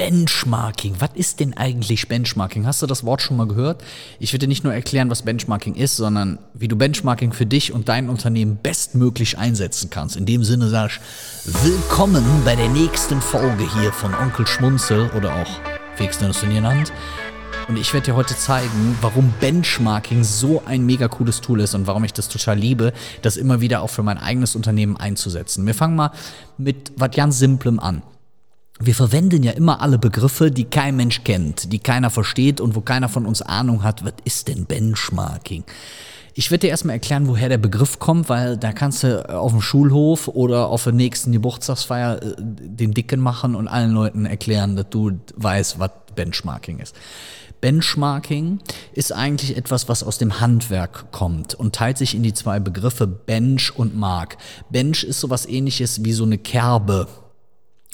[0.00, 0.94] Benchmarking.
[0.98, 2.66] Was ist denn eigentlich Benchmarking?
[2.66, 3.84] Hast du das Wort schon mal gehört?
[4.18, 7.90] Ich würde nicht nur erklären, was Benchmarking ist, sondern wie du Benchmarking für dich und
[7.90, 10.16] dein Unternehmen bestmöglich einsetzen kannst.
[10.16, 11.00] In dem Sinne sag ich,
[11.64, 15.60] willkommen bei der nächsten Folge hier von Onkel Schmunzel oder auch
[15.98, 16.94] Dönnerson genannt.
[17.68, 21.86] Und ich werde dir heute zeigen, warum Benchmarking so ein mega cooles Tool ist und
[21.86, 25.66] warum ich das total liebe, das immer wieder auch für mein eigenes Unternehmen einzusetzen.
[25.66, 26.10] Wir fangen mal
[26.56, 28.00] mit was ganz Simplem an.
[28.82, 32.80] Wir verwenden ja immer alle Begriffe, die kein Mensch kennt, die keiner versteht und wo
[32.80, 35.64] keiner von uns Ahnung hat, was ist denn Benchmarking?
[36.32, 39.60] Ich werde dir erstmal erklären, woher der Begriff kommt, weil da kannst du auf dem
[39.60, 44.88] Schulhof oder auf der nächsten Geburtstagsfeier äh, den Dicken machen und allen Leuten erklären, dass
[44.88, 46.96] du weißt, was Benchmarking ist.
[47.60, 48.60] Benchmarking
[48.94, 53.06] ist eigentlich etwas, was aus dem Handwerk kommt und teilt sich in die zwei Begriffe
[53.06, 54.38] Bench und Mark.
[54.70, 57.06] Bench ist sowas ähnliches wie so eine Kerbe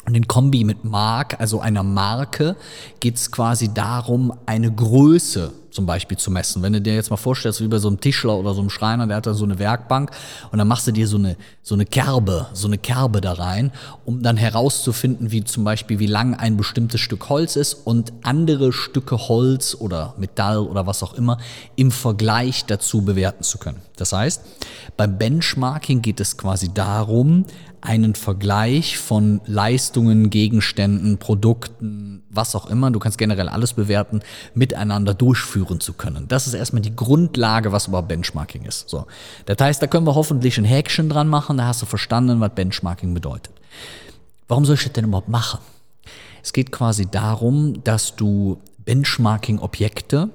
[0.06, 2.56] und in Kombi mit Mark, also einer Marke,
[3.00, 6.62] geht es quasi darum, eine Größe zum Beispiel zu messen.
[6.62, 9.06] Wenn du dir jetzt mal vorstellst, wie bei so einem Tischler oder so einem Schreiner,
[9.06, 10.10] der hat da so eine Werkbank
[10.50, 13.72] und dann machst du dir so eine, so eine Kerbe, so eine Kerbe da rein,
[14.06, 18.72] um dann herauszufinden, wie zum Beispiel, wie lang ein bestimmtes Stück Holz ist und andere
[18.72, 21.36] Stücke Holz oder Metall oder was auch immer
[21.74, 23.82] im Vergleich dazu bewerten zu können.
[23.96, 24.42] Das heißt,
[24.96, 27.44] beim Benchmarking geht es quasi darum,
[27.86, 34.20] einen Vergleich von Leistungen, Gegenständen, Produkten, was auch immer, du kannst generell alles bewerten,
[34.54, 36.26] miteinander durchführen zu können.
[36.26, 38.88] Das ist erstmal die Grundlage, was überhaupt Benchmarking ist.
[38.88, 39.06] So.
[39.46, 42.50] Das heißt, da können wir hoffentlich ein Häkchen dran machen, da hast du verstanden, was
[42.54, 43.54] Benchmarking bedeutet.
[44.48, 45.60] Warum soll ich das denn überhaupt machen?
[46.42, 50.30] Es geht quasi darum, dass du Benchmarking-Objekte,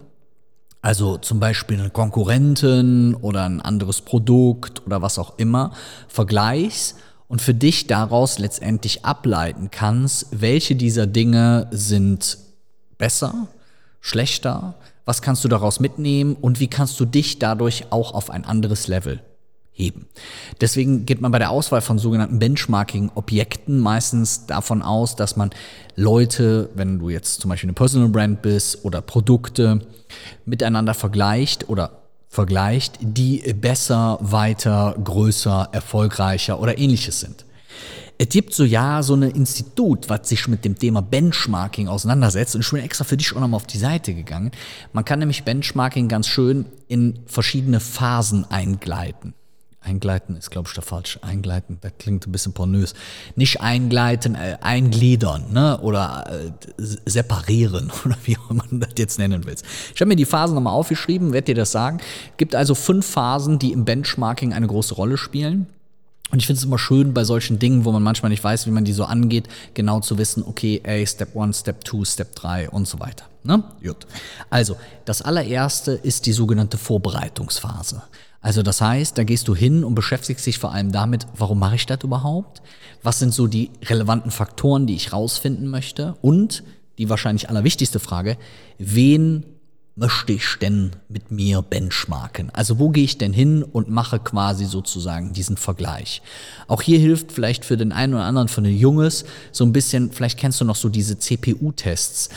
[0.82, 5.72] also zum Beispiel eine Konkurrentin oder ein anderes Produkt oder was auch immer,
[6.08, 6.96] vergleichst
[7.32, 12.38] und für dich daraus letztendlich ableiten kannst, welche dieser Dinge sind
[12.98, 13.48] besser,
[14.02, 18.44] schlechter, was kannst du daraus mitnehmen und wie kannst du dich dadurch auch auf ein
[18.44, 19.22] anderes Level
[19.72, 20.10] heben.
[20.60, 25.52] Deswegen geht man bei der Auswahl von sogenannten Benchmarking-Objekten meistens davon aus, dass man
[25.96, 29.80] Leute, wenn du jetzt zum Beispiel eine Personal Brand bist oder Produkte
[30.44, 32.01] miteinander vergleicht oder
[32.32, 37.46] vergleicht, die besser, weiter, größer, erfolgreicher oder ähnliches sind.
[38.18, 42.62] Es gibt so ja so ein Institut, was sich mit dem Thema Benchmarking auseinandersetzt und
[42.62, 44.52] ich bin extra für dich auch nochmal auf die Seite gegangen.
[44.94, 49.34] Man kann nämlich Benchmarking ganz schön in verschiedene Phasen eingleiten.
[49.84, 51.18] Eingleiten ist, glaube ich, da falsch.
[51.22, 52.94] Eingleiten, das klingt ein bisschen pornös.
[53.36, 55.80] Nicht eingleiten, äh, eingliedern ne?
[55.82, 59.66] oder äh, separieren oder wie auch immer du das jetzt nennen willst.
[59.94, 61.98] Ich habe mir die Phasen nochmal aufgeschrieben, werde dir das sagen.
[62.32, 65.68] Es gibt also fünf Phasen, die im Benchmarking eine große Rolle spielen.
[66.32, 68.72] Und ich finde es immer schön bei solchen Dingen, wo man manchmal nicht weiß, wie
[68.72, 72.70] man die so angeht, genau zu wissen, okay, ey, Step 1, Step 2, Step 3
[72.70, 73.26] und so weiter.
[73.44, 73.64] Ne?
[73.84, 74.08] Gut.
[74.50, 78.04] Also, das allererste ist die sogenannte Vorbereitungsphase.
[78.42, 81.76] Also das heißt, da gehst du hin und beschäftigst dich vor allem damit, warum mache
[81.76, 82.62] ich das überhaupt?
[83.04, 86.16] Was sind so die relevanten Faktoren, die ich rausfinden möchte?
[86.22, 86.64] Und
[86.98, 88.38] die wahrscheinlich allerwichtigste Frage,
[88.78, 89.46] wen
[89.96, 92.50] möchte ich denn mit mir benchmarken?
[92.52, 96.22] Also wo gehe ich denn hin und mache quasi sozusagen diesen Vergleich?
[96.68, 100.12] Auch hier hilft vielleicht für den einen oder anderen von den Junges so ein bisschen,
[100.12, 102.30] vielleicht kennst du noch so diese CPU-Tests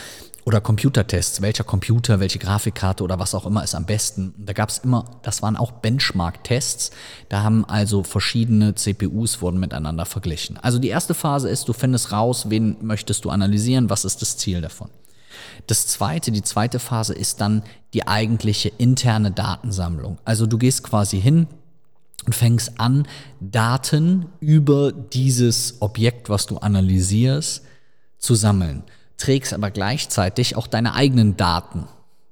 [0.44, 4.34] oder Computertests, welcher Computer, welche Grafikkarte oder was auch immer ist am besten.
[4.38, 6.90] Da gab es immer, das waren auch Benchmark-Tests.
[7.30, 10.58] Da haben also verschiedene CPUs wurden miteinander verglichen.
[10.58, 14.36] Also die erste Phase ist, du findest raus, wen möchtest du analysieren, was ist das
[14.36, 14.90] Ziel davon.
[15.66, 17.62] Das zweite, die zweite Phase ist dann
[17.94, 20.18] die eigentliche interne Datensammlung.
[20.24, 21.46] Also du gehst quasi hin,
[22.26, 23.06] und fängst an,
[23.40, 27.62] Daten über dieses Objekt, was du analysierst,
[28.18, 28.82] zu sammeln
[29.16, 31.86] trägst aber gleichzeitig auch deine eigenen Daten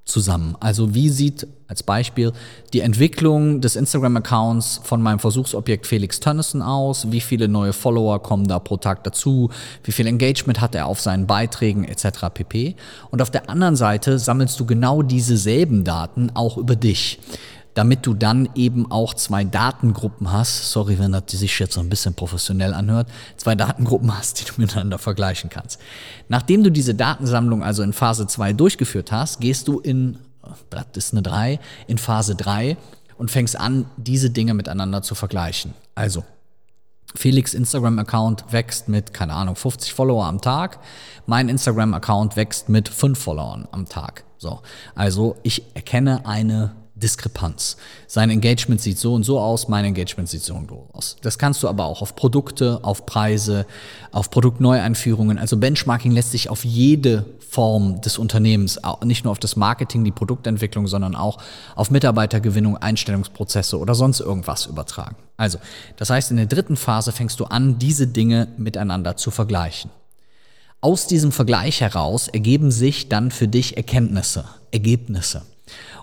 [0.05, 0.57] zusammen.
[0.61, 2.33] Also wie sieht als Beispiel
[2.73, 7.13] die Entwicklung des Instagram-Accounts von meinem Versuchsobjekt Felix Tönnissen aus?
[7.13, 9.51] Wie viele neue Follower kommen da pro Tag dazu?
[9.85, 12.27] Wie viel Engagement hat er auf seinen Beiträgen etc.
[12.35, 12.75] pp.
[13.11, 17.21] Und auf der anderen Seite sammelst du genau diese selben Daten auch über dich
[17.75, 21.89] damit du dann eben auch zwei Datengruppen hast, sorry, wenn das sich jetzt so ein
[21.89, 25.81] bisschen professionell anhört, zwei Datengruppen hast, die du miteinander vergleichen kannst.
[26.29, 30.19] Nachdem du diese Datensammlung also in Phase 2 durchgeführt hast, gehst du in,
[30.71, 32.77] das ist eine 3, in Phase 3
[33.17, 35.75] und fängst an, diese Dinge miteinander zu vergleichen.
[35.95, 36.25] Also,
[37.15, 40.79] Felix Instagram-Account wächst mit, keine Ahnung, 50 Follower am Tag.
[41.27, 44.25] Mein Instagram-Account wächst mit 5 Followern am Tag.
[44.39, 44.63] So.
[44.95, 46.73] Also ich erkenne eine
[47.03, 47.77] Diskrepanz.
[48.07, 51.17] Sein Engagement sieht so und so aus, mein Engagement sieht so und so aus.
[51.23, 53.67] Das kannst du aber auch auf Produkte, auf Preise,
[54.13, 55.39] auf Produktneueinführungen.
[55.39, 60.11] Also Benchmarking lässt sich auf jede Form des Unternehmens, nicht nur auf das Marketing, die
[60.11, 61.37] Produktentwicklung, sondern auch
[61.77, 65.17] auf Mitarbeitergewinnung, Einstellungsprozesse oder sonst irgendwas übertragen.
[65.37, 65.59] Also,
[65.97, 69.91] das heißt, in der dritten Phase fängst du an, diese Dinge miteinander zu vergleichen.
[70.81, 75.43] Aus diesem Vergleich heraus ergeben sich dann für dich Erkenntnisse, Ergebnisse.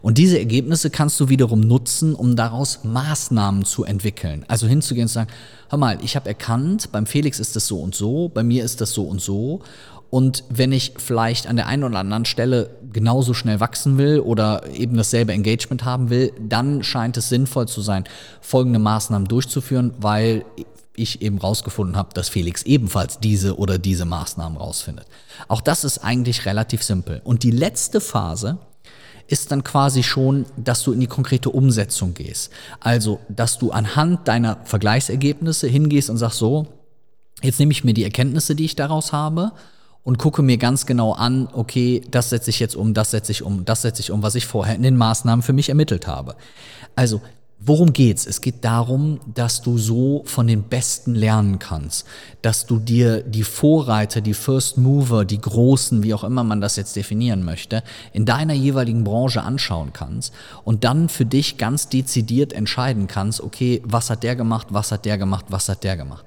[0.01, 4.45] Und diese Ergebnisse kannst du wiederum nutzen, um daraus Maßnahmen zu entwickeln.
[4.47, 5.31] Also hinzugehen und zu sagen,
[5.69, 8.81] hör mal, ich habe erkannt, beim Felix ist das so und so, bei mir ist
[8.81, 9.61] das so und so.
[10.09, 14.67] Und wenn ich vielleicht an der einen oder anderen Stelle genauso schnell wachsen will oder
[14.73, 18.05] eben dasselbe Engagement haben will, dann scheint es sinnvoll zu sein,
[18.41, 20.45] folgende Maßnahmen durchzuführen, weil
[20.95, 25.05] ich eben rausgefunden habe, dass Felix ebenfalls diese oder diese Maßnahmen rausfindet.
[25.47, 27.21] Auch das ist eigentlich relativ simpel.
[27.23, 28.57] Und die letzte Phase
[29.29, 32.51] ist dann quasi schon, dass du in die konkrete Umsetzung gehst.
[32.79, 36.67] Also, dass du anhand deiner Vergleichsergebnisse hingehst und sagst so,
[37.41, 39.51] jetzt nehme ich mir die Erkenntnisse, die ich daraus habe
[40.03, 43.43] und gucke mir ganz genau an, okay, das setze ich jetzt um, das setze ich
[43.43, 46.35] um, das setze ich um, was ich vorher in den Maßnahmen für mich ermittelt habe.
[46.95, 47.21] Also
[47.61, 48.25] Worum geht's?
[48.25, 52.07] Es geht darum, dass du so von den Besten lernen kannst,
[52.41, 56.77] dass du dir die Vorreiter, die First Mover, die Großen, wie auch immer man das
[56.77, 57.83] jetzt definieren möchte,
[58.13, 60.33] in deiner jeweiligen Branche anschauen kannst
[60.63, 65.03] und dann für dich ganz dezidiert entscheiden kannst, okay, was hat der gemacht, was hat
[65.03, 66.23] der gemacht, was hat der gemacht.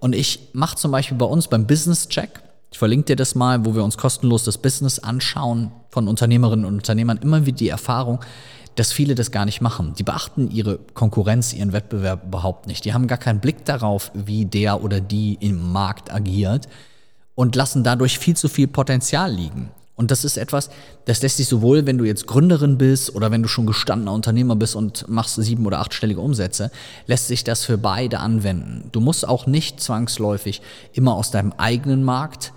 [0.00, 3.64] Und ich mache zum Beispiel bei uns beim Business Check, ich verlinke dir das mal,
[3.64, 8.20] wo wir uns kostenlos das Business anschauen von Unternehmerinnen und Unternehmern, immer wieder die Erfahrung,
[8.78, 9.94] dass viele das gar nicht machen.
[9.98, 12.84] Die beachten ihre Konkurrenz, ihren Wettbewerb überhaupt nicht.
[12.84, 16.68] Die haben gar keinen Blick darauf, wie der oder die im Markt agiert
[17.34, 19.70] und lassen dadurch viel zu viel Potenzial liegen.
[19.96, 20.70] Und das ist etwas,
[21.06, 24.54] das lässt sich sowohl, wenn du jetzt Gründerin bist oder wenn du schon gestandener Unternehmer
[24.54, 26.70] bist und machst sieben- oder achtstellige Umsätze,
[27.06, 28.90] lässt sich das für beide anwenden.
[28.92, 32.52] Du musst auch nicht zwangsläufig immer aus deinem eigenen Markt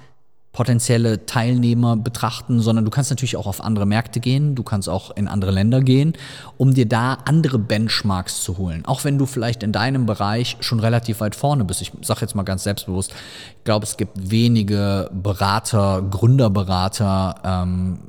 [0.52, 5.12] potenzielle Teilnehmer betrachten, sondern du kannst natürlich auch auf andere Märkte gehen, du kannst auch
[5.12, 6.14] in andere Länder gehen,
[6.58, 8.84] um dir da andere Benchmarks zu holen.
[8.86, 11.82] Auch wenn du vielleicht in deinem Bereich schon relativ weit vorne bist.
[11.82, 13.14] Ich sage jetzt mal ganz selbstbewusst,
[13.58, 18.00] ich glaube, es gibt wenige Berater, Gründerberater, ähm,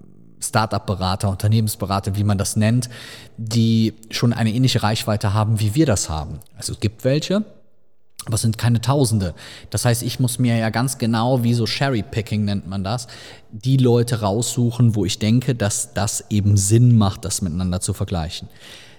[0.41, 2.91] Startup-Berater, Unternehmensberater, wie man das nennt,
[3.37, 6.41] die schon eine ähnliche Reichweite haben, wie wir das haben.
[6.56, 7.44] Also es gibt welche,
[8.24, 9.34] aber es sind keine Tausende.
[9.70, 13.08] Das heißt, ich muss mir ja ganz genau, wie so Cherry-Picking nennt man das,
[13.50, 18.48] die Leute raussuchen, wo ich denke, dass das eben Sinn macht, das miteinander zu vergleichen.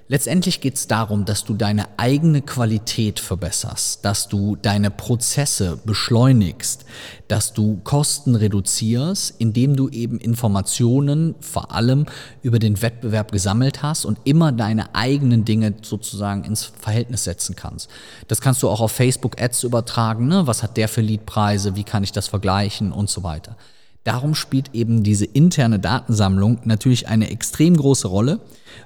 [0.09, 6.85] Letztendlich geht es darum, dass du deine eigene Qualität verbesserst, dass du deine Prozesse beschleunigst,
[7.29, 12.05] dass du Kosten reduzierst, indem du eben Informationen vor allem
[12.41, 17.89] über den Wettbewerb gesammelt hast und immer deine eigenen Dinge sozusagen ins Verhältnis setzen kannst.
[18.27, 20.27] Das kannst du auch auf Facebook Ads übertragen.
[20.27, 20.45] Ne?
[20.45, 21.77] Was hat der für Leadpreise?
[21.77, 23.55] Wie kann ich das vergleichen und so weiter.
[24.03, 28.39] Darum spielt eben diese interne Datensammlung natürlich eine extrem große Rolle,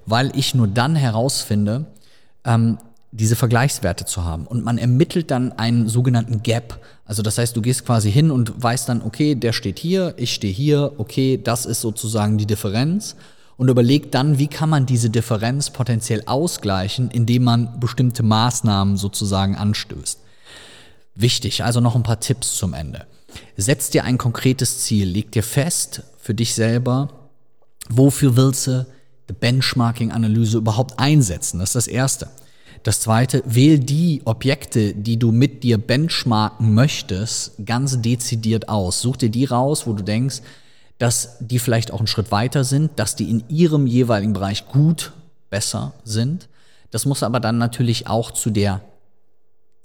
[0.06, 1.86] weil ich nur dann herausfinde,
[2.46, 2.78] ähm,
[3.12, 4.46] diese Vergleichswerte zu haben.
[4.46, 6.80] Und man ermittelt dann einen sogenannten Gap.
[7.06, 10.34] Also das heißt, du gehst quasi hin und weißt dann, okay, der steht hier, ich
[10.34, 13.16] stehe hier, okay, das ist sozusagen die Differenz.
[13.56, 19.56] Und überlegt dann, wie kann man diese Differenz potenziell ausgleichen, indem man bestimmte Maßnahmen sozusagen
[19.56, 20.20] anstößt.
[21.16, 23.08] Wichtig, also noch ein paar Tipps zum Ende.
[23.56, 27.30] Setz dir ein konkretes Ziel, leg dir fest für dich selber,
[27.90, 28.86] wofür willst du
[29.30, 31.60] die Benchmarking-Analyse überhaupt einsetzen.
[31.60, 32.30] Das ist das Erste.
[32.84, 39.02] Das Zweite, wähl die Objekte, die du mit dir benchmarken möchtest, ganz dezidiert aus.
[39.02, 40.42] Such dir die raus, wo du denkst,
[40.98, 45.14] dass die vielleicht auch einen Schritt weiter sind, dass die in ihrem jeweiligen Bereich gut
[45.50, 46.48] besser sind.
[46.92, 48.82] Das muss aber dann natürlich auch zu der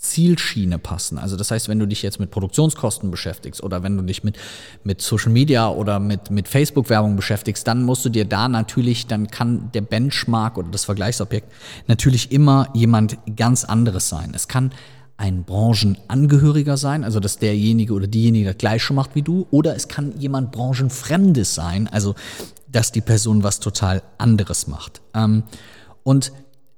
[0.02, 1.16] Zielschiene passen.
[1.16, 4.36] Also das heißt, wenn du dich jetzt mit Produktionskosten beschäftigst oder wenn du dich mit,
[4.82, 9.28] mit Social Media oder mit, mit Facebook-Werbung beschäftigst, dann musst du dir da natürlich, dann
[9.28, 11.50] kann der Benchmark oder das Vergleichsobjekt
[11.86, 14.32] natürlich immer jemand ganz anderes sein.
[14.34, 14.72] Es kann
[15.18, 19.86] ein Branchenangehöriger sein, also dass derjenige oder diejenige das gleiche macht wie du, oder es
[19.86, 22.16] kann jemand Branchenfremdes sein, also
[22.68, 25.00] dass die Person was total anderes macht.
[25.14, 25.44] Ähm,
[26.02, 26.32] und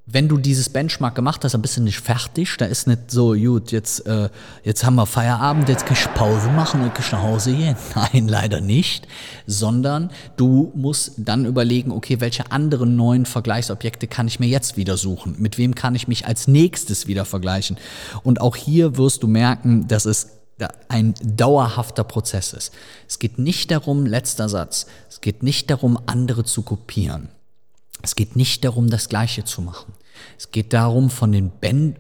[0.06, 2.56] wenn du dieses Benchmark gemacht hast, dann bist du nicht fertig.
[2.58, 4.28] Da ist nicht so, gut, jetzt, äh,
[4.62, 7.76] jetzt haben wir Feierabend, jetzt kann ich Pause machen und kann ich nach Hause gehen.
[7.94, 9.08] Nein, leider nicht.
[9.46, 14.98] Sondern du musst dann überlegen, okay, welche anderen neuen Vergleichsobjekte kann ich mir jetzt wieder
[14.98, 15.36] suchen?
[15.38, 17.78] Mit wem kann ich mich als nächstes wieder vergleichen?
[18.22, 20.28] Und auch hier wirst du merken, dass es
[20.88, 22.72] ein dauerhafter Prozess ist.
[23.08, 27.28] Es geht nicht darum, letzter Satz, es geht nicht darum, andere zu kopieren.
[28.04, 29.94] Es geht nicht darum, das Gleiche zu machen.
[30.38, 31.50] Es geht darum, von den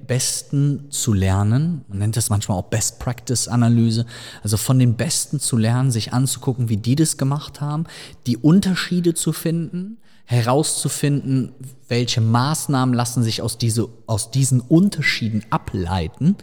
[0.06, 1.82] Besten zu lernen.
[1.88, 4.04] Man nennt das manchmal auch Best Practice Analyse.
[4.42, 7.84] Also von den Besten zu lernen, sich anzugucken, wie die das gemacht haben,
[8.26, 9.96] die Unterschiede zu finden,
[10.26, 11.54] herauszufinden,
[11.88, 16.36] welche Maßnahmen lassen sich aus, diese, aus diesen Unterschieden ableiten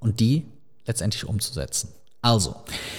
[0.00, 0.44] und die
[0.86, 1.88] letztendlich umzusetzen.
[2.20, 2.56] Also,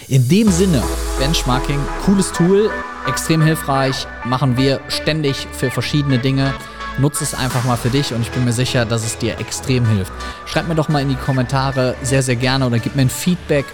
[0.07, 0.81] in dem Sinne,
[1.19, 2.71] Benchmarking, cooles Tool,
[3.09, 6.53] extrem hilfreich, machen wir ständig für verschiedene Dinge.
[6.99, 9.85] Nutze es einfach mal für dich und ich bin mir sicher, dass es dir extrem
[9.85, 10.11] hilft.
[10.45, 13.65] Schreib mir doch mal in die Kommentare sehr, sehr gerne oder gib mir ein Feedback,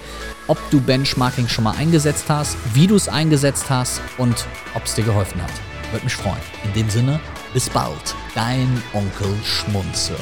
[0.48, 4.96] ob du Benchmarking schon mal eingesetzt hast, wie du es eingesetzt hast und ob es
[4.96, 5.51] dir geholfen hat.
[5.92, 6.42] Würde mich freuen.
[6.63, 7.20] In dem Sinne,
[7.54, 8.15] bis bald.
[8.36, 10.18] Dein Onkel Schmunzel.